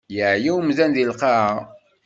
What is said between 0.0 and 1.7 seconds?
Yeɛya umdan di lqaɛa.